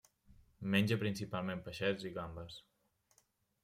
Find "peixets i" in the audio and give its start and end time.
1.69-2.15